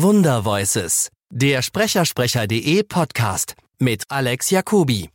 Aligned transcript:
Wundervoices, 0.00 1.08
der 1.28 1.60
Sprechersprecher.de 1.60 2.84
Podcast 2.84 3.56
mit 3.80 4.04
Alex 4.08 4.50
Jacobi. 4.50 5.10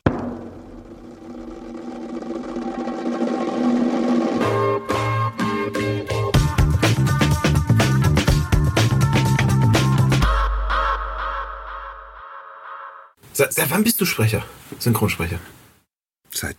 Seit, 13.32 13.54
seit 13.54 13.72
wann 13.72 13.86
bist 13.86 14.02
du 14.02 14.06
Sprecher? 14.06 14.44
Synchronsprecher? 14.80 15.40
Seit 16.30 16.58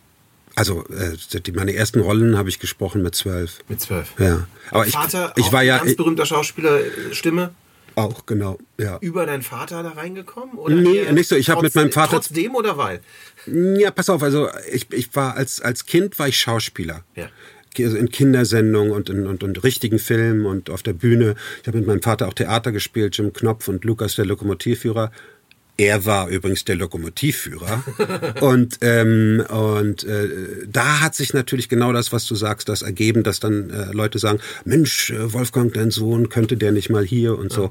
also 0.54 0.86
äh, 0.86 1.40
die, 1.40 1.52
meine 1.52 1.74
ersten 1.74 2.00
Rollen 2.00 2.38
habe 2.38 2.48
ich 2.48 2.58
gesprochen 2.58 3.02
mit 3.02 3.14
zwölf. 3.14 3.58
Mit 3.68 3.82
zwölf. 3.82 4.14
Ja. 4.18 4.46
Aber 4.70 4.86
Vater, 4.86 5.34
ich, 5.36 5.44
ich 5.44 5.52
war 5.52 5.62
ja 5.62 5.76
ganz 5.76 5.94
berühmter 5.94 6.24
Schauspieler 6.24 6.80
Stimme. 7.12 7.54
Auch 7.96 8.26
genau, 8.26 8.58
ja. 8.78 8.98
Über 9.00 9.26
deinen 9.26 9.42
Vater 9.42 9.82
da 9.82 9.90
reingekommen 9.90 10.56
oder 10.56 10.74
Nee, 10.74 11.10
nicht 11.12 11.28
so. 11.28 11.36
Ich 11.36 11.48
habe 11.48 11.62
mit 11.62 11.74
meinem 11.74 11.92
Vater 11.92 12.12
trotzdem 12.12 12.54
oder 12.54 12.76
weil? 12.76 13.00
Ja, 13.46 13.90
pass 13.90 14.10
auf, 14.10 14.22
also 14.22 14.48
ich, 14.72 14.92
ich 14.92 15.14
war 15.14 15.36
als 15.36 15.60
als 15.60 15.86
Kind 15.86 16.18
war 16.18 16.28
ich 16.28 16.38
Schauspieler. 16.38 17.04
Ja. 17.14 17.28
Also 17.78 17.96
in 17.96 18.08
Kindersendungen 18.08 18.92
und 18.92 19.10
in 19.10 19.26
und, 19.26 19.42
und 19.42 19.64
richtigen 19.64 19.98
Filmen 19.98 20.46
und 20.46 20.70
auf 20.70 20.82
der 20.82 20.92
Bühne. 20.92 21.34
Ich 21.60 21.66
habe 21.66 21.78
mit 21.78 21.86
meinem 21.86 22.02
Vater 22.02 22.28
auch 22.28 22.34
Theater 22.34 22.72
gespielt, 22.72 23.16
Jim 23.16 23.32
Knopf 23.32 23.68
und 23.68 23.84
Lukas 23.84 24.14
der 24.14 24.26
Lokomotivführer. 24.26 25.10
Er 25.76 26.04
war 26.04 26.28
übrigens 26.28 26.64
der 26.64 26.76
Lokomotivführer. 26.76 27.82
und 28.40 28.78
ähm, 28.80 29.44
und 29.48 30.04
äh, 30.04 30.28
da 30.70 31.00
hat 31.00 31.14
sich 31.14 31.34
natürlich 31.34 31.68
genau 31.68 31.92
das, 31.92 32.12
was 32.12 32.26
du 32.26 32.36
sagst, 32.36 32.68
das 32.68 32.82
ergeben, 32.82 33.24
dass 33.24 33.40
dann 33.40 33.70
äh, 33.70 33.92
Leute 33.92 34.18
sagen, 34.18 34.38
Mensch, 34.64 35.10
äh, 35.10 35.32
Wolfgang, 35.32 35.72
dein 35.74 35.90
Sohn, 35.90 36.28
könnte 36.28 36.56
der 36.56 36.70
nicht 36.70 36.90
mal 36.90 37.04
hier 37.04 37.36
und 37.36 37.50
ja. 37.50 37.56
so. 37.56 37.70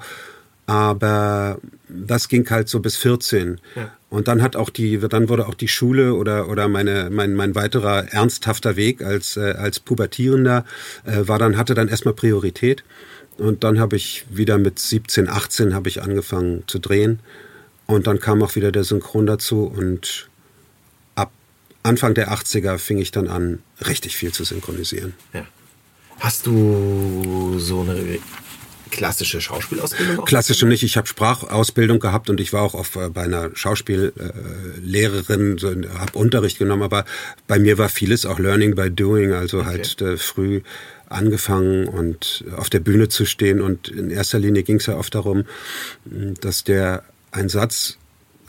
Aber 0.65 1.59
das 1.89 2.29
ging 2.29 2.49
halt 2.49 2.69
so 2.69 2.79
bis 2.79 2.95
14. 2.97 3.59
Ja. 3.75 3.91
Und 4.09 4.27
dann 4.27 4.41
hat 4.41 4.55
auch 4.55 4.69
die, 4.69 4.99
dann 4.99 5.27
wurde 5.27 5.47
auch 5.47 5.55
die 5.55 5.67
Schule 5.67 6.13
oder 6.13 6.49
oder 6.49 6.67
meine 6.67 7.09
mein 7.09 7.33
mein 7.33 7.55
weiterer 7.55 8.13
ernsthafter 8.13 8.75
Weg 8.75 9.01
als 9.01 9.37
äh, 9.37 9.53
als 9.57 9.79
Pubertierender 9.79 10.65
äh, 11.05 11.27
war 11.27 11.39
dann 11.39 11.57
hatte 11.57 11.73
dann 11.73 11.87
erstmal 11.87 12.13
Priorität. 12.13 12.83
Und 13.37 13.63
dann 13.63 13.79
habe 13.79 13.95
ich 13.95 14.25
wieder 14.29 14.57
mit 14.57 14.77
17, 14.77 15.27
18 15.27 15.73
habe 15.73 15.89
ich 15.89 16.03
angefangen 16.03 16.63
zu 16.67 16.79
drehen. 16.79 17.19
Und 17.85 18.07
dann 18.07 18.19
kam 18.19 18.41
auch 18.43 18.55
wieder 18.55 18.71
der 18.71 18.83
Synchron 18.83 19.25
dazu 19.25 19.65
und 19.65 20.29
ab 21.15 21.31
Anfang 21.83 22.13
der 22.13 22.31
80er 22.31 22.77
fing 22.77 22.97
ich 22.97 23.11
dann 23.11 23.27
an, 23.27 23.61
richtig 23.85 24.15
viel 24.15 24.31
zu 24.31 24.43
synchronisieren. 24.43 25.13
Ja. 25.33 25.45
Hast 26.19 26.45
du 26.45 27.59
so 27.59 27.81
eine 27.81 28.19
klassische 28.93 29.41
Schauspielausbildung? 29.41 30.23
Klassische 30.25 30.67
nicht. 30.67 30.83
Ich 30.83 30.97
habe 30.97 31.07
Sprachausbildung 31.07 31.99
gehabt 31.99 32.29
und 32.29 32.39
ich 32.39 32.53
war 32.53 32.61
auch 32.61 32.75
auf, 32.75 32.95
äh, 32.95 33.09
bei 33.09 33.23
einer 33.23 33.49
Schauspiellehrerin, 33.55 35.57
so, 35.57 35.69
habe 35.69 36.17
Unterricht 36.17 36.59
genommen, 36.59 36.83
aber 36.83 37.05
bei 37.47 37.59
mir 37.59 37.77
war 37.77 37.89
vieles 37.89 38.25
auch 38.25 38.39
Learning 38.39 38.75
by 38.75 38.91
Doing, 38.91 39.33
also 39.33 39.59
okay. 39.59 39.67
halt 39.67 40.01
äh, 40.01 40.17
früh 40.17 40.61
angefangen 41.09 41.87
und 41.87 42.45
auf 42.55 42.69
der 42.69 42.79
Bühne 42.79 43.09
zu 43.09 43.25
stehen 43.25 43.61
und 43.61 43.87
in 43.87 44.09
erster 44.09 44.39
Linie 44.39 44.63
ging 44.63 44.77
es 44.77 44.87
ja 44.87 44.95
oft 44.95 45.13
darum, 45.13 45.45
dass 46.05 46.63
der 46.63 47.03
ein 47.33 47.49
Satz 47.49 47.97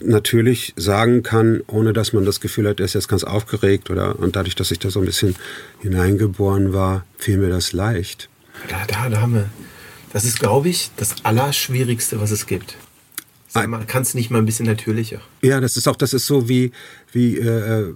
natürlich 0.01 0.75
sagen 0.77 1.23
kann, 1.23 1.63
ohne 1.67 1.93
dass 1.93 2.13
man 2.13 2.25
das 2.25 2.41
Gefühl 2.41 2.69
hat, 2.69 2.81
er 2.81 2.87
ist 2.87 2.95
jetzt 2.95 3.09
ganz 3.09 3.25
aufgeregt 3.25 3.91
oder 3.91 4.19
und 4.19 4.37
dadurch, 4.37 4.55
dass 4.55 4.71
ich 4.71 4.79
da 4.79 4.91
so 4.91 5.01
ein 5.01 5.07
bisschen 5.07 5.35
hineingeboren 5.81 6.73
war, 6.73 7.05
fiel 7.19 7.39
mir 7.39 7.49
das 7.49 7.73
leicht. 7.73 8.29
Da, 8.69 8.85
da, 8.87 9.09
da 9.09 9.21
haben 9.21 9.35
wir. 9.35 9.51
Das 10.12 10.25
ist, 10.25 10.39
glaube 10.39 10.69
ich, 10.69 10.91
das 10.97 11.25
Allerschwierigste, 11.25 12.21
was 12.21 12.31
es 12.31 12.47
gibt. 12.47 12.77
Sag 13.49 13.69
mal, 13.69 13.85
kannst 13.87 14.15
nicht 14.15 14.31
mal 14.31 14.39
ein 14.39 14.47
bisschen 14.47 14.67
natürlicher. 14.67 15.21
Ja, 15.43 15.61
das 15.61 15.77
ist 15.77 15.89
auch, 15.89 15.97
das 15.97 16.12
ist 16.12 16.27
so 16.27 16.49
wie, 16.49 16.73
wie, 17.12 17.39
äh, 17.39 17.95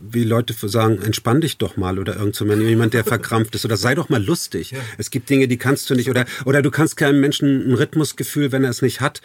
wie 0.00 0.24
Leute 0.24 0.54
sagen, 0.68 1.00
entspann 1.02 1.40
dich 1.40 1.58
doch 1.58 1.76
mal 1.76 1.98
oder 1.98 2.16
irgend 2.16 2.34
so 2.34 2.46
jemand, 2.46 2.94
der 2.94 3.04
verkrampft 3.04 3.54
ist 3.54 3.64
oder 3.64 3.76
sei 3.76 3.94
doch 3.94 4.08
mal 4.08 4.22
lustig. 4.22 4.70
Ja. 4.70 4.78
Es 4.98 5.10
gibt 5.10 5.28
Dinge, 5.28 5.48
die 5.48 5.56
kannst 5.56 5.88
du 5.90 5.94
nicht 5.94 6.10
oder, 6.10 6.24
oder 6.44 6.62
du 6.62 6.70
kannst 6.70 6.96
keinem 6.96 7.20
Menschen 7.20 7.70
ein 7.70 7.74
Rhythmusgefühl, 7.74 8.52
wenn 8.52 8.64
er 8.64 8.70
es 8.70 8.82
nicht 8.82 9.00
hat, 9.00 9.20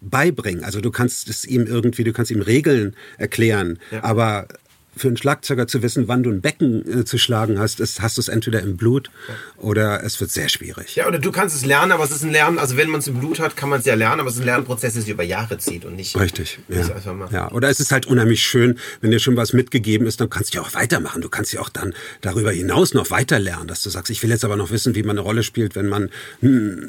beibringen. 0.00 0.64
Also 0.64 0.80
du 0.80 0.90
kannst 0.90 1.28
es 1.28 1.44
ihm 1.44 1.66
irgendwie, 1.66 2.04
du 2.04 2.12
kannst 2.12 2.30
ihm 2.30 2.42
Regeln 2.42 2.94
erklären, 3.18 3.78
ja. 3.90 4.02
aber 4.02 4.48
für 4.96 5.08
einen 5.08 5.16
Schlagzeuger 5.16 5.66
zu 5.66 5.82
wissen, 5.82 6.08
wann 6.08 6.22
du 6.22 6.30
ein 6.30 6.40
Becken 6.40 7.00
äh, 7.00 7.04
zu 7.04 7.16
schlagen 7.16 7.58
hast, 7.58 7.80
ist, 7.80 8.00
hast 8.00 8.16
du 8.16 8.20
es 8.20 8.28
entweder 8.28 8.60
im 8.60 8.76
Blut 8.76 9.10
oder 9.56 10.02
es 10.02 10.20
wird 10.20 10.30
sehr 10.30 10.48
schwierig. 10.48 10.96
Ja, 10.96 11.06
oder 11.06 11.18
du 11.18 11.30
kannst 11.30 11.54
es 11.54 11.64
lernen, 11.64 11.92
aber 11.92 12.04
es 12.04 12.10
ist 12.10 12.24
ein 12.24 12.30
Lernen, 12.30 12.58
also 12.58 12.76
wenn 12.76 12.90
man 12.90 13.00
es 13.00 13.06
im 13.06 13.18
Blut 13.18 13.38
hat, 13.38 13.56
kann 13.56 13.68
man 13.68 13.80
es 13.80 13.86
ja 13.86 13.94
lernen, 13.94 14.20
aber 14.20 14.28
es 14.28 14.36
ist 14.36 14.40
ein 14.40 14.46
Lernprozess, 14.46 14.94
der 14.94 15.02
sich 15.02 15.10
über 15.10 15.22
Jahre 15.22 15.58
zieht 15.58 15.84
und 15.84 15.94
nicht. 15.94 16.18
Richtig. 16.18 16.58
Ja. 16.68 17.28
ja. 17.30 17.52
Oder 17.52 17.68
es 17.68 17.80
ist 17.80 17.92
halt 17.92 18.06
unheimlich 18.06 18.42
schön, 18.42 18.78
wenn 19.00 19.10
dir 19.10 19.20
schon 19.20 19.36
was 19.36 19.52
mitgegeben 19.52 20.06
ist, 20.06 20.20
dann 20.20 20.28
kannst 20.28 20.54
du 20.54 20.58
ja 20.58 20.64
auch 20.64 20.74
weitermachen. 20.74 21.22
Du 21.22 21.28
kannst 21.28 21.52
ja 21.52 21.60
auch 21.60 21.68
dann 21.68 21.94
darüber 22.20 22.50
hinaus 22.50 22.92
noch 22.92 23.10
weiter 23.10 23.38
lernen, 23.38 23.68
dass 23.68 23.82
du 23.82 23.90
sagst, 23.90 24.10
ich 24.10 24.22
will 24.22 24.30
jetzt 24.30 24.44
aber 24.44 24.56
noch 24.56 24.70
wissen, 24.70 24.94
wie 24.94 25.02
man 25.02 25.18
eine 25.18 25.20
Rolle 25.20 25.42
spielt, 25.42 25.76
wenn 25.76 25.88
man, 25.88 26.10
hm, 26.40 26.88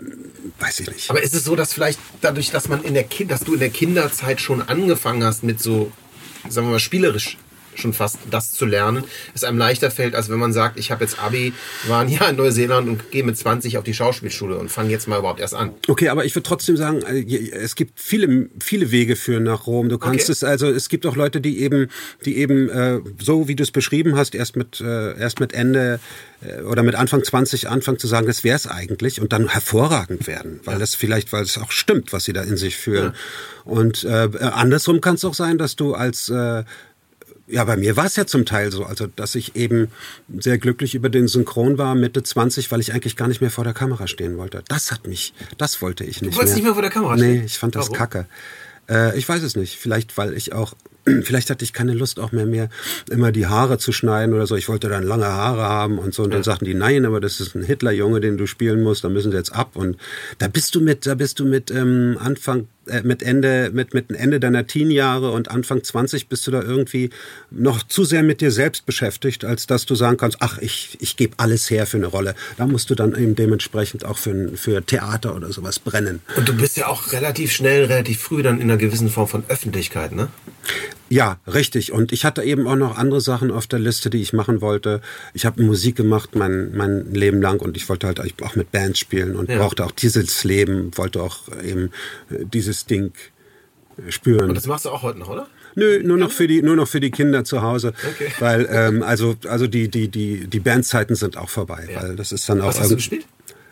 weiß 0.60 0.80
ich 0.82 0.92
nicht. 0.92 1.10
Aber 1.10 1.22
ist 1.22 1.36
es 1.36 1.44
so, 1.44 1.56
dass 1.56 1.74
vielleicht 1.74 2.00
dadurch, 2.22 2.50
dass 2.52 2.68
man 2.68 2.84
in 2.84 2.94
der 2.94 3.04
kind, 3.04 3.32
dass 3.32 3.42
du 3.42 3.54
in 3.54 3.60
der 3.60 3.70
Kinderzeit 3.70 4.42
schon 4.42 4.62
angefangen 4.62 5.24
hast 5.24 5.44
mit 5.44 5.62
so, 5.62 5.92
sagen 6.50 6.68
wir 6.68 6.72
mal, 6.72 6.80
spielerisch 6.80 7.38
schon 7.76 7.94
fast 7.94 8.18
das 8.30 8.52
zu 8.52 8.66
lernen, 8.66 9.04
es 9.34 9.44
einem 9.44 9.58
leichter 9.58 9.92
fällt, 9.92 10.16
als 10.16 10.30
wenn 10.30 10.40
man 10.40 10.54
sagt, 10.54 10.78
ich 10.78 10.92
habe 10.92 11.04
jetzt 11.04 11.20
Abi, 11.20 11.54
war 11.88 12.02
ein 12.02 12.10
Jahr 12.10 12.30
in 12.30 12.36
Neuseeland 12.36 12.88
und 12.88 13.12
gehe 13.12 13.24
mit 13.24 13.38
20 13.38 13.78
auf 13.78 13.84
die 13.84 13.94
Schauspielschule 13.94 14.58
und 14.58 14.70
fange 14.70 14.90
jetzt 14.90 15.08
mal 15.08 15.20
überhaupt 15.20 15.40
erst 15.40 15.56
an. 15.56 15.72
Okay, 15.88 16.10
aber 16.10 16.26
ich 16.26 16.36
würde 16.36 16.48
trotzdem 16.48 16.78
sagen, 16.78 17.02
äh, 17.04 17.52
es 17.52 17.76
gibt 17.76 18.00
viele, 18.00 18.50
viele 18.62 18.92
Wege 18.92 19.16
für 19.16 19.40
nach 19.40 19.68
Rom. 19.68 19.90
Du 19.90 19.98
kannst 19.98 20.26
okay. 20.26 20.32
es, 20.32 20.44
also 20.44 20.68
es 20.68 20.90
gibt 20.90 21.06
auch 21.06 21.16
Leute, 21.16 21.42
die 21.42 21.62
eben, 21.62 21.90
die 22.26 22.38
eben 22.38 22.70
äh, 22.70 23.00
so 23.20 23.48
wie 23.48 23.56
du 23.56 23.64
es 23.64 23.72
beschrieben 23.72 24.16
hast, 24.16 24.36
erst 24.36 24.56
mit, 24.56 24.82
äh, 24.82 25.18
erst 25.18 25.40
mit 25.40 25.54
Ende 25.54 26.00
äh, 26.42 26.62
oder 26.62 26.84
mit 26.84 26.96
Anfang 26.96 27.24
20 27.24 27.70
anfangen 27.70 28.00
zu 28.00 28.08
sagen, 28.08 28.28
das 28.28 28.44
wäre 28.44 28.56
es 28.56 28.68
eigentlich 28.68 29.22
und 29.22 29.34
dann 29.34 29.50
hervorragend 29.50 30.28
werden, 30.28 30.60
weil 30.66 30.76
ja. 30.76 30.80
das 30.80 30.96
vielleicht, 30.96 31.32
weil 31.34 31.44
es 31.44 31.58
auch 31.58 31.72
stimmt, 31.72 32.14
was 32.14 32.26
sie 32.26 32.34
da 32.34 32.42
in 32.44 32.58
sich 32.58 32.78
fühlen. 32.78 33.14
Ja. 33.14 33.14
Und 33.64 34.04
äh, 34.04 34.30
andersrum 34.40 35.02
kann 35.02 35.16
es 35.16 35.26
auch 35.26 35.34
sein, 35.34 35.58
dass 35.58 35.76
du 35.76 35.94
als 35.94 36.30
äh, 36.30 36.64
ja, 37.52 37.64
bei 37.66 37.78
mir 37.78 37.98
war 37.98 38.06
es 38.06 38.16
ja 38.16 38.26
zum 38.26 38.46
Teil 38.46 38.72
so, 38.72 38.86
also 38.86 39.08
dass 39.08 39.36
ich 39.36 39.56
eben 39.56 39.90
sehr 40.40 40.58
glücklich 40.58 40.96
über 40.96 41.10
den 41.10 41.28
Synchron 41.28 41.78
war, 41.78 41.96
Mitte 41.96 42.24
20, 42.24 42.72
weil 42.72 42.80
ich 42.80 42.94
eigentlich 42.94 43.16
gar 43.16 43.28
nicht 43.28 43.42
mehr 43.42 43.52
vor 43.52 43.64
der 43.64 43.74
Kamera 43.74 44.08
stehen 44.08 44.38
wollte. 44.38 44.64
Das 44.68 44.92
hat 44.92 45.08
mich, 45.08 45.34
das 45.58 45.82
wollte 45.82 46.04
ich 46.04 46.22
nicht. 46.22 46.34
Du 46.34 46.38
wolltest 46.38 46.56
mehr. 46.56 46.56
nicht 46.56 46.64
mehr 46.66 46.74
vor 46.74 46.82
der 46.82 46.92
Kamera 46.92 47.18
stehen? 47.18 47.40
Nee, 47.40 47.46
ich 47.46 47.58
fand 47.58 47.76
das 47.76 47.88
Warum? 47.88 47.98
kacke. 47.98 48.26
Äh, 48.90 49.18
ich 49.18 49.28
weiß 49.28 49.44
es 49.44 49.56
nicht. 49.56 49.78
Vielleicht, 49.78 50.18
weil 50.18 50.34
ich 50.34 50.54
auch 50.54 50.74
vielleicht 51.24 51.50
hatte 51.50 51.64
ich 51.64 51.74
keine 51.74 51.94
Lust 51.94 52.20
auch 52.20 52.32
mehr 52.32 52.46
mehr 52.46 52.70
immer 53.10 53.32
die 53.32 53.48
Haare 53.48 53.78
zu 53.78 53.92
schneiden 53.92 54.34
oder 54.34 54.48
so. 54.48 54.56
Ich 54.56 54.70
wollte 54.70 54.90
dann 54.90 55.04
lange 55.04 55.26
Haare 55.26 55.64
haben 55.64 55.98
und 55.98 56.14
so. 56.14 56.24
Und 56.24 56.34
dann 56.34 56.44
sagten 56.44 56.66
die, 56.66 56.74
nein, 56.74 57.06
aber 57.06 57.20
das 57.20 57.40
ist 57.40 57.56
ein 57.56 57.64
Hitlerjunge, 57.64 58.22
den 58.22 58.38
du 58.38 58.46
spielen 58.46 58.84
musst, 58.84 59.04
da 59.04 59.10
müssen 59.10 59.32
sie 59.32 59.38
jetzt 59.38 59.54
ab. 59.54 59.76
Und 59.76 59.98
da 60.38 60.48
bist 60.48 60.76
du 60.76 60.82
mit, 60.82 61.06
da 61.06 61.16
bist 61.16 61.40
du 61.40 61.46
mit 61.46 61.72
ähm, 61.72 62.18
Anfang, 62.20 62.68
äh, 62.88 63.02
mit 63.04 63.24
Ende, 63.24 63.72
mit, 63.74 63.94
mit 63.94 64.12
Ende 64.12 64.40
deiner 64.40 64.68
Teenjahre 64.68 65.32
und 65.32 65.50
Anfang 65.50 65.84
20 65.84 66.28
bist 66.28 66.46
du 66.48 66.52
da 66.52 66.62
irgendwie 66.62 67.10
noch 67.50 67.84
zu 67.84 68.04
sehr 68.04 68.24
mit 68.24 68.42
dir 68.42 68.52
selbst 68.52 68.86
beschäftigt, 68.86 69.46
als 69.46 69.68
dass 69.68 69.86
du 69.86 69.96
sagen 69.96 70.18
kannst, 70.18 70.38
ach, 70.40 70.58
ich, 70.60 70.98
ich 71.00 71.18
gebe 71.18 71.36
alles 71.38 71.70
her 71.70 71.86
für 71.86 71.98
eine 71.98 72.08
Rolle. 72.08 72.36
Da 72.58 72.68
musst 72.68 72.90
du 72.90 72.96
dann 72.96 73.16
eben 73.16 73.36
dementsprechend 73.36 74.06
auch 74.06 74.18
für, 74.18 74.50
für 74.56 74.86
Theater 74.86 75.36
oder 75.36 75.52
sowas 75.52 75.80
brennen. 75.80 76.22
Und 76.36 76.48
du 76.48 76.54
bist 76.54 76.78
ja 76.78 76.88
auch 76.88 77.12
relativ 77.12 77.52
schnell, 77.52 77.86
relativ 77.86 78.20
früh 78.20 78.44
dann 78.44 78.58
in 78.58 78.64
einer 78.64 78.78
gewissen 78.78 79.10
Form 79.10 79.28
von 79.28 79.44
Öffentlichkeit, 79.48 80.12
ne? 80.12 80.30
Ja, 81.12 81.40
richtig. 81.46 81.92
Und 81.92 82.14
ich 82.14 82.24
hatte 82.24 82.42
eben 82.42 82.68
auch 82.68 82.78
noch 82.78 82.98
andere 82.98 83.20
Sachen 83.20 83.52
auf 83.52 83.68
der 83.68 83.80
Liste, 83.80 84.10
die 84.10 84.22
ich 84.22 84.32
machen 84.32 84.62
wollte. 84.62 85.02
Ich 85.34 85.46
habe 85.46 85.62
Musik 85.62 85.98
gemacht 85.98 86.36
mein, 86.36 86.74
mein 86.74 87.14
Leben 87.14 87.42
lang 87.42 87.60
und 87.60 87.76
ich 87.76 87.90
wollte 87.90 88.08
halt 88.08 88.22
auch 88.42 88.56
mit 88.56 88.72
Bands 88.72 88.98
spielen 88.98 89.36
und 89.36 89.50
ja. 89.50 89.58
brauchte 89.58 89.84
auch 89.84 89.92
dieses 89.92 90.46
Leben, 90.46 90.98
wollte 90.98 91.22
auch 91.22 91.50
eben 91.62 91.92
äh, 92.30 92.46
dieses 92.46 92.86
Ding 92.86 93.12
spüren. 94.08 94.48
Und 94.48 94.56
das 94.56 94.68
machst 94.68 94.86
du 94.86 94.90
auch 94.90 95.02
heute 95.02 95.20
noch, 95.20 95.28
oder? 95.28 95.50
Nö, 95.76 96.02
nur 96.02 96.18
noch 96.18 96.32
für 96.32 96.48
die, 96.48 96.62
nur 96.62 96.78
noch 96.78 96.88
für 96.88 97.02
die 97.02 97.12
Kinder 97.12 97.44
zu 97.44 97.62
Hause. 97.62 97.94
Okay. 98.10 98.32
Weil, 98.40 98.70
ähm, 98.72 99.04
also, 99.04 99.36
also 99.50 99.68
die, 99.68 99.90
die, 99.90 100.08
die, 100.08 100.48
die 100.48 100.60
Bandzeiten 100.62 101.18
sind 101.18 101.36
auch 101.36 101.50
vorbei. 101.50 101.90
Ja. 101.92 102.04
Weil 102.04 102.16
das 102.16 102.32
ist 102.32 102.48
dann 102.48 102.62
auch. 102.62 102.68
Was 102.68 102.80
hast 102.80 102.92
du 102.92 102.96
gespielt? 102.96 103.26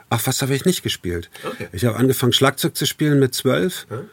Ach, 0.10 0.20
was 0.26 0.42
habe 0.42 0.54
ich 0.56 0.66
nicht 0.66 0.84
gespielt? 0.84 1.30
Okay. 1.46 1.68
Ich 1.72 1.86
habe 1.86 1.96
angefangen, 1.96 2.34
Schlagzeug 2.34 2.76
zu 2.76 2.86
spielen 2.86 3.20
mit 3.20 3.34
zwölf. 3.34 3.86
Hm? 3.90 4.10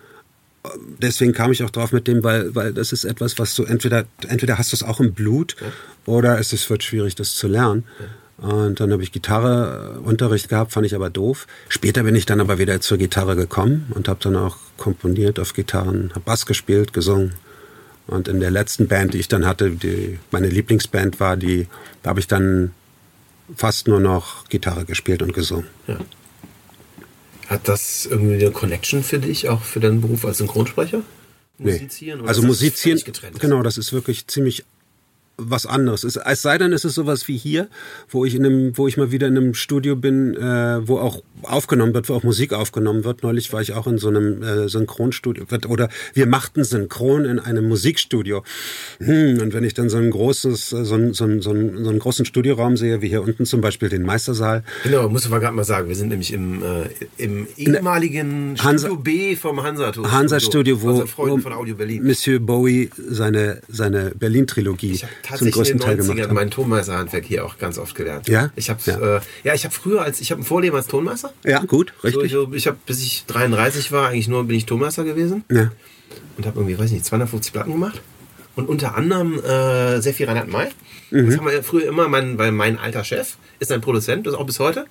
Deswegen 0.98 1.32
kam 1.32 1.52
ich 1.52 1.62
auch 1.64 1.70
drauf 1.70 1.92
mit 1.92 2.06
dem, 2.06 2.22
weil, 2.22 2.54
weil 2.54 2.72
das 2.72 2.92
ist 2.92 3.04
etwas, 3.04 3.38
was 3.38 3.54
du 3.54 3.64
entweder, 3.64 4.04
entweder 4.28 4.58
hast 4.58 4.72
du 4.72 4.76
es 4.76 4.82
auch 4.82 5.00
im 5.00 5.12
Blut 5.12 5.56
ja. 5.60 5.66
oder 6.06 6.38
es 6.38 6.52
ist, 6.52 6.68
wird 6.70 6.82
schwierig, 6.82 7.14
das 7.14 7.34
zu 7.34 7.48
lernen. 7.48 7.84
Ja. 7.98 8.06
Und 8.38 8.80
dann 8.80 8.92
habe 8.92 9.02
ich 9.02 9.12
Gitarreunterricht 9.12 10.48
gehabt, 10.48 10.72
fand 10.72 10.84
ich 10.84 10.94
aber 10.94 11.08
doof. 11.08 11.46
Später 11.68 12.02
bin 12.02 12.14
ich 12.14 12.26
dann 12.26 12.40
aber 12.40 12.58
wieder 12.58 12.80
zur 12.80 12.98
Gitarre 12.98 13.34
gekommen 13.34 13.86
und 13.94 14.08
habe 14.08 14.20
dann 14.22 14.36
auch 14.36 14.58
komponiert 14.76 15.38
auf 15.40 15.54
Gitarren, 15.54 16.10
habe 16.10 16.20
Bass 16.20 16.44
gespielt, 16.44 16.92
gesungen. 16.92 17.32
Und 18.06 18.28
in 18.28 18.40
der 18.40 18.50
letzten 18.50 18.88
Band, 18.88 19.14
die 19.14 19.18
ich 19.18 19.28
dann 19.28 19.46
hatte, 19.46 19.70
die 19.70 20.18
meine 20.30 20.48
Lieblingsband 20.48 21.18
war, 21.18 21.36
die, 21.36 21.66
da 22.02 22.10
habe 22.10 22.20
ich 22.20 22.26
dann 22.26 22.72
fast 23.54 23.88
nur 23.88 24.00
noch 24.00 24.48
Gitarre 24.48 24.84
gespielt 24.84 25.22
und 25.22 25.32
gesungen. 25.32 25.66
Ja. 25.86 25.98
Hat 27.48 27.68
das 27.68 28.06
irgendwie 28.06 28.34
eine 28.34 28.50
Connection 28.50 29.02
für 29.02 29.18
dich, 29.18 29.48
auch 29.48 29.62
für 29.62 29.80
deinen 29.80 30.00
Beruf 30.00 30.24
als 30.24 30.38
Synchronsprecher? 30.38 31.02
Musizieren? 31.58 32.22
Nee. 32.22 32.28
Also 32.28 32.42
musizieren, 32.42 33.00
genau, 33.38 33.62
das 33.62 33.78
ist 33.78 33.92
wirklich 33.92 34.26
ziemlich 34.26 34.64
was 35.38 35.66
anderes 35.66 36.04
ist. 36.04 36.16
Es 36.16 36.42
sei 36.42 36.58
denn, 36.58 36.72
es 36.72 36.84
ist 36.84 36.94
sowas 36.94 37.28
wie 37.28 37.36
hier, 37.36 37.68
wo 38.08 38.24
ich 38.24 38.34
in 38.34 38.44
einem, 38.44 38.76
wo 38.76 38.88
ich 38.88 38.96
mal 38.96 39.10
wieder 39.10 39.26
in 39.26 39.36
einem 39.36 39.54
Studio 39.54 39.94
bin, 39.96 40.34
äh, 40.34 40.86
wo 40.88 40.98
auch 40.98 41.22
aufgenommen 41.42 41.94
wird, 41.94 42.08
wo 42.08 42.14
auch 42.14 42.22
Musik 42.22 42.52
aufgenommen 42.52 43.04
wird. 43.04 43.22
Neulich 43.22 43.52
war 43.52 43.60
ich 43.60 43.74
auch 43.74 43.86
in 43.86 43.98
so 43.98 44.08
einem 44.08 44.42
äh, 44.42 44.68
Synchronstudio 44.68 45.44
oder 45.68 45.88
wir 46.14 46.26
machten 46.26 46.64
Synchron 46.64 47.24
in 47.24 47.38
einem 47.38 47.68
Musikstudio. 47.68 48.42
Hm, 48.98 49.40
und 49.40 49.52
wenn 49.52 49.64
ich 49.64 49.74
dann 49.74 49.90
so 49.90 49.98
ein 49.98 50.10
großes, 50.10 50.72
äh, 50.72 50.84
so, 50.84 50.94
ein, 50.94 51.12
so, 51.12 51.24
ein, 51.24 51.42
so, 51.42 51.50
ein, 51.50 51.84
so 51.84 51.90
einen 51.90 51.98
großen 51.98 52.24
Studioraum 52.24 52.76
sehe, 52.76 53.02
wie 53.02 53.08
hier 53.08 53.22
unten 53.22 53.44
zum 53.44 53.60
Beispiel 53.60 53.88
den 53.88 54.02
Meistersaal. 54.02 54.64
Genau, 54.84 55.08
muss 55.08 55.28
mal 55.28 55.38
gerade 55.38 55.54
mal 55.54 55.64
sagen, 55.64 55.88
wir 55.88 55.96
sind 55.96 56.08
nämlich 56.08 56.32
im, 56.32 56.62
äh, 56.62 56.88
im 57.18 57.46
ehemaligen 57.56 58.56
Hansa, 58.58 58.88
Studio 58.88 59.02
B 59.02 59.36
vom 59.36 59.62
Hansa 59.62 59.92
Studio. 59.92 60.10
Hansa 60.10 60.40
Studio, 60.40 60.82
wo, 60.82 61.04
wo 61.16 61.36
Monsieur 62.00 62.40
Bowie 62.40 62.90
seine, 62.96 63.60
seine 63.68 64.12
Berlin-Trilogie 64.18 65.00
tatsächlich 65.26 65.70
in 65.70 65.78
den 65.78 66.00
90ern 66.00 66.32
mein 66.32 66.50
Tonmeisterhandwerk 66.50 67.24
hier 67.24 67.44
auch 67.44 67.58
ganz 67.58 67.78
oft 67.78 67.94
gelernt. 67.94 68.28
Ja? 68.28 68.50
Ich 68.56 68.70
habe 68.70 68.80
ja. 68.84 69.16
Äh, 69.16 69.20
ja, 69.44 69.54
ich 69.54 69.64
habe 69.64 69.74
früher 69.74 70.02
als 70.02 70.20
ich 70.20 70.30
habe 70.30 70.42
ein 70.42 70.44
Vorleben 70.44 70.76
als 70.76 70.86
Tonmeister. 70.86 71.32
Ja, 71.44 71.60
gut, 71.60 71.92
richtig. 72.04 72.32
So, 72.32 72.52
ich, 72.52 72.66
habe 72.66 72.78
bis 72.86 73.02
ich 73.02 73.24
33 73.26 73.92
war 73.92 74.08
eigentlich 74.08 74.28
nur 74.28 74.44
bin 74.44 74.56
ich 74.56 74.66
Tonmeister 74.66 75.04
gewesen. 75.04 75.44
Ja. 75.50 75.72
Und 76.36 76.46
habe 76.46 76.60
irgendwie 76.60 76.78
weiß 76.78 76.90
nicht 76.90 77.04
250 77.04 77.52
Platten 77.52 77.72
gemacht 77.72 78.00
und 78.54 78.68
unter 78.68 78.94
anderem 78.94 79.38
äh, 79.42 80.00
sehr 80.00 80.14
viel 80.14 80.26
Reinhard 80.26 80.48
May. 80.48 80.68
Mhm. 81.10 81.26
Das 81.26 81.38
haben 81.38 81.46
wir 81.46 81.62
früher 81.62 81.86
immer 81.86 82.08
mein 82.08 82.38
weil 82.38 82.52
mein 82.52 82.78
alter 82.78 83.04
Chef 83.04 83.36
ist 83.58 83.72
ein 83.72 83.80
Produzent, 83.80 84.26
das 84.26 84.34
ist 84.34 84.38
auch 84.38 84.46
bis 84.46 84.60
heute. 84.60 84.86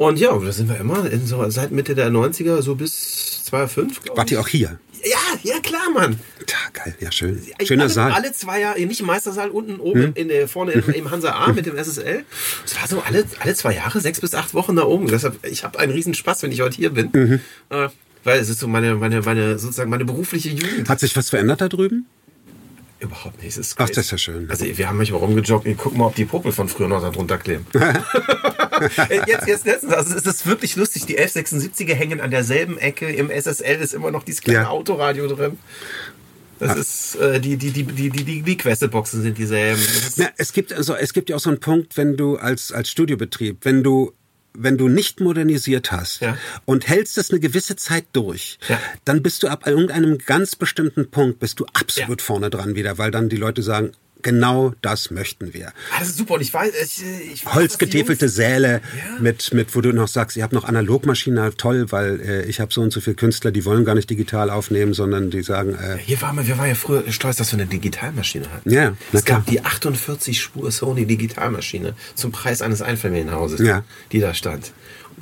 Und 0.00 0.18
ja, 0.18 0.32
da 0.32 0.50
sind 0.50 0.70
wir 0.70 0.78
immer 0.78 1.06
so, 1.26 1.50
seit 1.50 1.72
Mitte 1.72 1.94
der 1.94 2.08
90er 2.08 2.62
so 2.62 2.74
bis 2.74 3.44
2005. 3.44 4.00
Wart 4.14 4.30
ihr 4.30 4.40
auch 4.40 4.48
hier? 4.48 4.78
Ja, 5.04 5.18
ja 5.42 5.60
klar, 5.60 5.90
Mann. 5.92 6.18
Ja, 6.48 6.56
geil, 6.72 6.94
ja 7.00 7.12
schön. 7.12 7.38
Schöner 7.62 7.82
alle, 7.82 7.92
Saal. 7.92 8.12
Alle 8.12 8.32
zwei 8.32 8.60
Jahre, 8.60 8.80
nicht 8.80 9.00
im 9.00 9.06
Meistersaal, 9.06 9.50
unten 9.50 9.78
oben 9.78 10.04
hm? 10.04 10.12
in 10.14 10.28
der, 10.28 10.48
vorne 10.48 10.72
im, 10.72 10.88
im 10.88 11.10
Hansa 11.10 11.32
A 11.32 11.52
mit 11.52 11.66
dem 11.66 11.76
SSL. 11.76 12.24
Es 12.64 12.80
war 12.80 12.88
so 12.88 13.02
alle, 13.02 13.26
alle 13.40 13.54
zwei 13.54 13.74
Jahre, 13.74 14.00
sechs 14.00 14.22
bis 14.22 14.32
acht 14.32 14.54
Wochen 14.54 14.74
da 14.74 14.84
oben. 14.84 15.06
Deshalb, 15.06 15.36
ich 15.46 15.64
habe 15.64 15.78
einen 15.78 15.92
riesen 15.92 16.14
Spaß, 16.14 16.44
wenn 16.44 16.52
ich 16.52 16.62
heute 16.62 16.76
hier 16.76 16.90
bin. 16.90 17.10
Mhm. 17.12 17.40
Äh, 17.68 17.88
weil 18.24 18.40
es 18.40 18.48
ist 18.48 18.60
so 18.60 18.68
meine, 18.68 18.94
meine, 18.94 19.20
meine, 19.20 19.58
sozusagen 19.58 19.90
meine 19.90 20.06
berufliche 20.06 20.48
Jugend. 20.48 20.88
Hat 20.88 21.00
sich 21.00 21.14
was 21.14 21.28
verändert 21.28 21.60
da 21.60 21.68
drüben? 21.68 22.06
Überhaupt 23.00 23.42
nicht. 23.42 23.58
Ach, 23.76 23.88
das 23.88 23.96
ist 23.96 24.10
ja 24.12 24.18
schön. 24.18 24.50
Also 24.50 24.66
wir 24.66 24.88
haben 24.88 24.98
manchmal 24.98 25.20
rumgejoggt. 25.20 25.66
Ich 25.66 25.78
guck 25.78 25.96
mal, 25.96 26.06
ob 26.06 26.14
die 26.14 26.26
Popel 26.26 26.52
von 26.52 26.68
früher 26.68 26.86
noch 26.86 27.00
da 27.00 27.08
drunter 27.08 27.38
kleben. 27.38 27.66
jetzt, 29.26 29.46
jetzt 29.46 29.66
letztens, 29.66 29.92
also 29.92 30.14
es 30.14 30.26
ist 30.26 30.46
wirklich 30.46 30.76
lustig. 30.76 31.06
Die 31.06 31.18
1176er 31.18 31.94
hängen 31.94 32.20
an 32.20 32.30
derselben 32.30 32.76
Ecke. 32.76 33.10
Im 33.10 33.30
SSL 33.30 33.80
ist 33.80 33.94
immer 33.94 34.10
noch 34.10 34.22
dieses 34.22 34.42
kleine 34.42 34.60
ja. 34.60 34.68
Autoradio 34.68 35.26
drin. 35.28 35.58
Das 36.58 36.76
ist 36.76 37.14
äh, 37.16 37.40
die 37.40 37.56
die 37.56 37.70
die 37.70 37.84
die 37.84 38.10
die 38.10 38.24
die, 38.24 38.42
die 38.42 38.56
Questelboxen 38.58 39.22
sind 39.22 39.38
dieselben. 39.38 39.80
Ja, 40.16 40.28
es 40.36 40.52
gibt 40.52 40.74
also 40.74 40.94
es 40.94 41.14
gibt 41.14 41.30
ja 41.30 41.36
auch 41.36 41.40
so 41.40 41.48
einen 41.48 41.60
Punkt, 41.60 41.96
wenn 41.96 42.18
du 42.18 42.36
als 42.36 42.70
als 42.70 42.90
Studiobetrieb, 42.90 43.64
wenn 43.64 43.82
du 43.82 44.12
wenn 44.54 44.76
du 44.76 44.88
nicht 44.88 45.20
modernisiert 45.20 45.92
hast 45.92 46.20
ja. 46.20 46.36
und 46.64 46.88
hältst 46.88 47.18
es 47.18 47.30
eine 47.30 47.40
gewisse 47.40 47.76
Zeit 47.76 48.06
durch, 48.12 48.58
ja. 48.68 48.78
dann 49.04 49.22
bist 49.22 49.42
du 49.42 49.48
ab 49.48 49.66
irgendeinem 49.66 50.18
ganz 50.18 50.56
bestimmten 50.56 51.10
Punkt 51.10 51.38
bist 51.38 51.60
du 51.60 51.66
absolut 51.72 52.20
ja. 52.20 52.24
vorne 52.24 52.50
dran 52.50 52.74
wieder, 52.74 52.98
weil 52.98 53.10
dann 53.10 53.28
die 53.28 53.36
Leute 53.36 53.62
sagen, 53.62 53.92
genau 54.22 54.72
das 54.82 55.10
möchten 55.10 55.54
wir. 55.54 55.68
Ah, 55.68 56.00
das 56.00 56.08
ist 56.08 56.18
super. 56.18 56.34
Und 56.34 56.40
ich 56.40 56.52
weiß, 56.52 56.72
ich, 56.82 57.04
ich 57.32 57.46
weiß 57.46 57.54
Holzgetäfelte 57.54 58.28
Säle 58.28 58.80
ja. 58.96 59.20
mit, 59.20 59.52
mit, 59.52 59.74
wo 59.74 59.80
du 59.80 59.92
noch 59.92 60.08
sagst, 60.08 60.36
ihr 60.36 60.42
habt 60.42 60.52
noch 60.52 60.64
Analogmaschine, 60.64 61.54
toll, 61.56 61.90
weil 61.90 62.20
äh, 62.20 62.44
ich 62.44 62.60
habe 62.60 62.72
so 62.72 62.80
und 62.80 62.92
so 62.92 63.00
viele 63.00 63.16
Künstler, 63.16 63.50
die 63.50 63.64
wollen 63.64 63.84
gar 63.84 63.94
nicht 63.94 64.10
digital 64.10 64.50
aufnehmen, 64.50 64.94
sondern 64.94 65.30
die 65.30 65.42
sagen. 65.42 65.74
Äh, 65.74 65.98
Hier 65.98 66.20
waren 66.22 66.36
wir, 66.36 66.46
wir 66.46 66.58
waren 66.58 66.68
ja 66.68 66.74
früher 66.74 67.10
stolz, 67.10 67.36
dass 67.36 67.52
wir 67.52 67.58
eine 67.58 67.68
Digitalmaschine 67.68 68.50
hatten. 68.50 68.70
Ja, 68.70 68.94
es 69.12 69.24
gab 69.24 69.46
die 69.46 69.64
48 69.64 70.40
Spur 70.40 70.70
Sony 70.70 71.06
Digitalmaschine 71.06 71.94
zum 72.14 72.32
Preis 72.32 72.62
eines 72.62 72.82
Einfamilienhauses, 72.82 73.60
ja. 73.60 73.84
die 74.12 74.20
da 74.20 74.34
stand. 74.34 74.72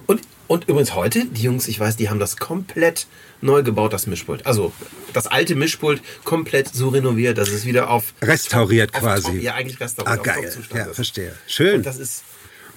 Und 0.07 0.21
und 0.49 0.67
übrigens 0.67 0.95
heute, 0.95 1.27
die 1.27 1.43
Jungs, 1.43 1.69
ich 1.69 1.79
weiß, 1.79 1.97
die 1.97 2.09
haben 2.09 2.19
das 2.19 2.39
komplett 2.39 3.07
neu 3.43 3.63
gebaut, 3.63 3.93
das 3.93 4.07
Mischpult. 4.07 4.47
Also 4.47 4.73
das 5.13 5.27
alte 5.27 5.55
Mischpult 5.55 6.01
komplett 6.25 6.69
so 6.75 6.89
renoviert, 6.89 7.37
dass 7.37 7.51
es 7.51 7.67
wieder 7.67 7.91
auf... 7.91 8.15
Restauriert 8.23 8.95
auf, 8.95 9.01
quasi. 9.01 9.33
Top, 9.33 9.43
ja, 9.43 9.55
eigentlich 9.55 9.79
restauriert. 9.79 10.19
Ah, 10.19 10.23
geil. 10.23 10.53
Ja, 10.75 10.87
verstehe. 10.87 11.35
Schön. 11.47 11.77
Und 11.77 11.87
das 11.87 11.99
ist... 11.99 12.25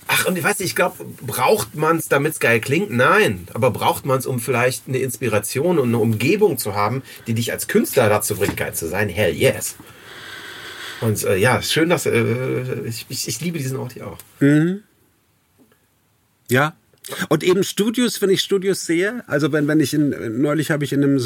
Ach, 0.08 0.26
und 0.26 0.38
ich 0.38 0.44
weiß 0.44 0.60
nicht, 0.60 0.68
ich 0.68 0.76
glaube, 0.76 1.06
braucht 1.22 1.76
man 1.76 1.96
es, 1.96 2.10
damit 2.10 2.34
es 2.34 2.40
geil 2.42 2.60
klingt? 2.60 2.92
Nein. 2.92 3.48
Aber 3.54 3.72
braucht 3.72 4.06
man 4.06 4.20
es, 4.20 4.26
um 4.26 4.42
vielleicht 4.42 4.90
eine 4.90 4.98
Inspiration 4.98 5.80
und 5.80 5.88
eine 5.88 5.98
Umgebung 6.00 6.58
zu 6.58 6.76
haben, 6.76 7.04
die 7.28 7.34
dich 7.34 7.54
als 7.54 7.70
Künstler 7.70 8.10
dazu 8.10 8.36
bringt, 8.36 8.58
geil 8.58 8.74
zu 8.74 8.90
sein? 8.90 9.08
Hell 9.08 9.34
yes. 9.34 9.76
Und 11.00 11.24
äh, 11.24 11.38
ja, 11.38 11.62
schön, 11.62 11.88
dass... 11.88 12.06
Äh, 12.06 12.82
ich, 12.86 13.06
ich, 13.08 13.30
ich, 13.30 13.40
liebe 13.40 13.58
diesen 13.60 13.78
Ort 13.78 13.94
hier 13.94 14.08
auch. 14.08 14.18
Mhm. 14.42 14.84
Ja, 16.50 16.76
und 17.30 17.44
eben 17.44 17.64
Studios, 17.64 18.22
wenn 18.22 18.30
ich 18.30 18.42
Studios 18.42 18.86
sehe, 18.86 19.24
also 19.28 19.52
wenn, 19.52 19.68
wenn 19.68 19.80
ich 19.80 19.94
in, 19.94 20.42
neulich 20.42 20.70
habe 20.70 20.84
ich 20.84 20.94
in 20.94 21.04
einem, 21.04 21.18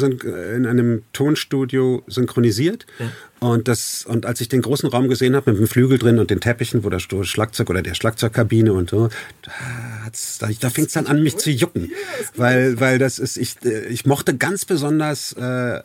in 0.54 0.66
einem 0.66 1.02
Tonstudio 1.12 2.02
synchronisiert 2.06 2.86
ja. 2.98 3.10
und 3.40 3.68
das, 3.68 4.04
und 4.06 4.24
als 4.24 4.40
ich 4.40 4.48
den 4.48 4.62
großen 4.62 4.88
Raum 4.88 5.08
gesehen 5.08 5.36
habe 5.36 5.52
mit 5.52 5.60
dem 5.60 5.66
Flügel 5.68 5.98
drin 5.98 6.18
und 6.18 6.30
den 6.30 6.40
Teppichen, 6.40 6.82
wo 6.82 6.88
das 6.88 7.02
Schlagzeug 7.02 7.68
oder 7.68 7.82
der 7.82 7.94
Schlagzeugkabine 7.94 8.72
und 8.72 8.90
so, 8.90 9.10
da, 9.42 9.52
da, 10.40 10.48
da 10.60 10.70
fängt 10.70 10.88
es 10.88 10.94
dann 10.94 11.06
an, 11.06 11.22
mich 11.22 11.36
zu 11.36 11.50
jucken. 11.50 11.92
weil, 12.36 12.80
weil 12.80 12.98
das 12.98 13.18
ist, 13.18 13.36
ich, 13.36 13.56
ich 13.90 14.06
mochte 14.06 14.36
ganz 14.36 14.64
besonders, 14.64 15.34
äh, 15.34 15.80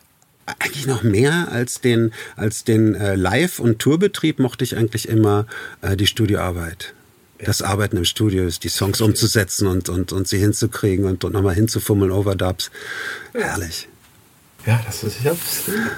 eigentlich 0.58 0.86
noch 0.86 1.02
mehr 1.02 1.48
als 1.52 1.80
den, 1.80 2.12
als 2.34 2.64
den 2.64 2.94
äh, 2.94 3.14
Live- 3.14 3.60
und 3.60 3.78
Tourbetrieb 3.78 4.38
mochte 4.38 4.64
ich 4.64 4.76
eigentlich 4.76 5.08
immer 5.08 5.46
äh, 5.82 5.96
die 5.96 6.06
Studioarbeit 6.06 6.94
das 7.44 7.62
Arbeiten 7.62 7.96
im 7.96 8.04
Studio 8.04 8.44
ist, 8.46 8.64
die 8.64 8.68
Songs 8.68 9.00
umzusetzen 9.00 9.66
und, 9.66 9.88
und, 9.88 10.12
und 10.12 10.28
sie 10.28 10.38
hinzukriegen 10.38 11.04
und, 11.04 11.24
und 11.24 11.32
nochmal 11.32 11.54
hinzufummeln, 11.54 12.10
Overdubs. 12.10 12.70
Herrlich. 13.32 13.88
Ja, 14.66 14.80
das 14.86 15.02
ist, 15.02 15.24
ja, 15.24 15.34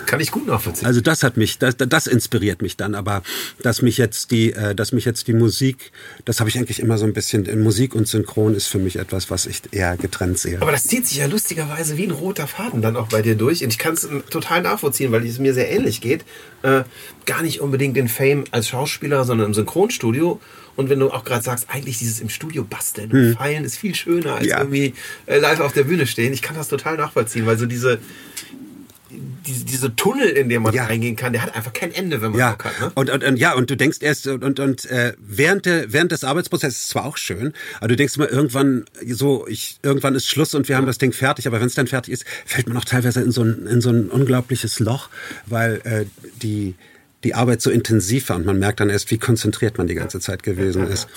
kann 0.06 0.20
ich 0.20 0.30
gut 0.30 0.46
nachvollziehen. 0.46 0.86
Also 0.86 1.02
das 1.02 1.22
hat 1.22 1.36
mich, 1.36 1.58
das, 1.58 1.76
das 1.76 2.06
inspiriert 2.06 2.62
mich 2.62 2.78
dann, 2.78 2.94
aber 2.94 3.22
dass 3.62 3.82
mich 3.82 3.98
jetzt 3.98 4.30
die, 4.30 4.52
äh, 4.52 4.74
dass 4.74 4.92
mich 4.92 5.04
jetzt 5.04 5.28
die 5.28 5.34
Musik, 5.34 5.92
das 6.24 6.40
habe 6.40 6.48
ich 6.48 6.56
eigentlich 6.56 6.80
immer 6.80 6.96
so 6.96 7.04
ein 7.04 7.12
bisschen, 7.12 7.44
in 7.44 7.62
Musik 7.62 7.94
und 7.94 8.08
Synchron 8.08 8.54
ist 8.54 8.68
für 8.68 8.78
mich 8.78 8.96
etwas, 8.96 9.30
was 9.30 9.44
ich 9.44 9.60
eher 9.72 9.98
getrennt 9.98 10.38
sehe. 10.38 10.62
Aber 10.62 10.72
das 10.72 10.84
zieht 10.84 11.06
sich 11.06 11.18
ja 11.18 11.26
lustigerweise 11.26 11.98
wie 11.98 12.04
ein 12.04 12.10
roter 12.10 12.46
Faden 12.46 12.80
dann 12.80 12.96
auch 12.96 13.08
bei 13.08 13.20
dir 13.20 13.34
durch 13.34 13.62
und 13.62 13.70
ich 13.70 13.78
kann 13.78 13.94
es 13.94 14.08
total 14.30 14.62
nachvollziehen, 14.62 15.12
weil 15.12 15.26
es 15.26 15.38
mir 15.38 15.52
sehr 15.52 15.70
ähnlich 15.70 16.00
geht. 16.00 16.24
Äh, 16.62 16.84
gar 17.26 17.42
nicht 17.42 17.60
unbedingt 17.60 17.98
den 17.98 18.08
Fame 18.08 18.44
als 18.50 18.68
Schauspieler, 18.68 19.24
sondern 19.24 19.48
im 19.48 19.54
Synchronstudio 19.54 20.40
und 20.76 20.90
wenn 20.90 21.00
du 21.00 21.10
auch 21.10 21.24
gerade 21.24 21.42
sagst, 21.42 21.66
eigentlich 21.68 21.98
dieses 21.98 22.20
im 22.20 22.28
Studio 22.28 22.64
basteln 22.64 23.10
und 23.10 23.18
hm. 23.18 23.36
feilen 23.36 23.64
ist 23.64 23.76
viel 23.76 23.94
schöner 23.94 24.36
als 24.36 24.46
ja. 24.46 24.58
irgendwie 24.58 24.94
äh, 25.26 25.38
live 25.38 25.60
auf 25.60 25.72
der 25.72 25.84
Bühne 25.84 26.06
stehen. 26.06 26.32
Ich 26.32 26.42
kann 26.42 26.56
das 26.56 26.68
total 26.68 26.96
nachvollziehen, 26.96 27.46
weil 27.46 27.58
so 27.58 27.66
diese, 27.66 27.98
diese, 29.46 29.64
diese 29.64 29.96
Tunnel, 29.96 30.28
in 30.28 30.48
den 30.48 30.62
man 30.62 30.74
ja. 30.74 30.84
reingehen 30.84 31.16
kann, 31.16 31.32
der 31.32 31.42
hat 31.42 31.54
einfach 31.54 31.72
kein 31.72 31.92
Ende, 31.92 32.20
wenn 32.22 32.32
man 32.32 32.40
ja. 32.40 32.50
Bock 32.52 32.64
hat. 32.64 32.80
Ne? 32.80 32.92
Und, 32.94 33.10
und, 33.10 33.24
und 33.24 33.36
ja, 33.36 33.54
und 33.54 33.70
du 33.70 33.76
denkst 33.76 33.98
erst 34.00 34.26
und 34.26 34.44
und, 34.44 34.60
und 34.60 34.84
äh, 34.86 35.14
während 35.18 35.66
der, 35.66 35.92
während 35.92 36.12
des 36.12 36.24
Arbeitsprozesses 36.24 36.80
ist 36.80 36.88
zwar 36.88 37.04
auch 37.04 37.16
schön, 37.16 37.52
aber 37.78 37.88
du 37.88 37.96
denkst 37.96 38.16
immer 38.16 38.30
irgendwann 38.30 38.84
so, 39.06 39.46
ich 39.46 39.78
irgendwann 39.82 40.14
ist 40.14 40.28
Schluss 40.28 40.54
und 40.54 40.68
wir 40.68 40.76
haben 40.76 40.86
das 40.86 40.98
Ding 40.98 41.12
fertig. 41.12 41.46
Aber 41.46 41.60
wenn 41.60 41.66
es 41.66 41.74
dann 41.74 41.86
fertig 41.86 42.14
ist, 42.14 42.24
fällt 42.46 42.68
man 42.68 42.76
auch 42.76 42.84
teilweise 42.84 43.20
in 43.20 43.30
so 43.30 43.42
ein 43.42 43.66
in 43.66 43.80
so 43.80 43.90
ein 43.90 44.08
unglaubliches 44.10 44.80
Loch, 44.80 45.08
weil 45.46 45.80
äh, 45.84 46.06
die 46.42 46.74
die 47.24 47.34
Arbeit 47.34 47.62
so 47.62 47.70
intensiv 47.70 48.28
war 48.28 48.36
und 48.36 48.46
man 48.46 48.58
merkt 48.58 48.80
dann 48.80 48.90
erst, 48.90 49.10
wie 49.10 49.18
konzentriert 49.18 49.78
man 49.78 49.86
die 49.86 49.94
ganze 49.94 50.20
Zeit 50.20 50.42
gewesen 50.42 50.86
ist. 50.86 51.08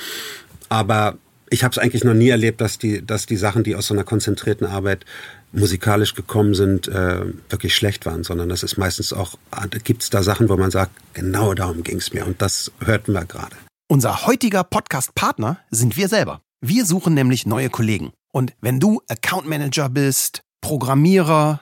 Aber 0.69 1.17
ich 1.49 1.63
habe 1.63 1.71
es 1.71 1.77
eigentlich 1.77 2.03
noch 2.03 2.13
nie 2.13 2.29
erlebt, 2.29 2.61
dass 2.61 2.77
die, 2.77 3.05
dass 3.05 3.25
die 3.25 3.37
Sachen, 3.37 3.63
die 3.63 3.75
aus 3.75 3.87
so 3.87 3.93
einer 3.93 4.03
konzentrierten 4.03 4.67
Arbeit 4.67 5.05
musikalisch 5.51 6.13
gekommen 6.13 6.53
sind, 6.53 6.87
äh, 6.87 7.21
wirklich 7.49 7.75
schlecht 7.75 8.05
waren, 8.05 8.23
sondern 8.23 8.49
das 8.49 8.63
ist 8.63 8.77
meistens 8.77 9.13
auch, 9.13 9.35
gibt 9.83 10.03
es 10.03 10.09
da 10.09 10.23
Sachen, 10.23 10.49
wo 10.49 10.57
man 10.57 10.71
sagt, 10.71 10.91
genau 11.13 11.53
darum 11.53 11.83
ging 11.83 11.97
es 11.97 12.13
mir 12.13 12.25
und 12.25 12.41
das 12.41 12.71
hörten 12.83 13.13
wir 13.13 13.25
gerade. 13.25 13.55
Unser 13.89 14.25
heutiger 14.25 14.63
Podcast-Partner 14.63 15.59
sind 15.71 15.95
wir 15.95 16.09
selber. 16.09 16.41
Wir 16.59 16.85
suchen 16.85 17.13
nämlich 17.13 17.45
neue 17.45 17.69
Kollegen. 17.69 18.11
Und 18.33 18.53
wenn 18.59 18.79
du 18.79 19.01
Account 19.07 19.47
Manager 19.47 19.87
bist, 19.87 20.41
Programmierer, 20.61 21.61